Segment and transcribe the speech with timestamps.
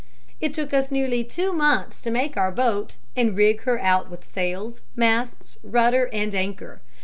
[0.39, 4.25] It took us nearly two months to make our boat and rig her out with
[4.25, 6.81] sails, masts, rudder, and anchor.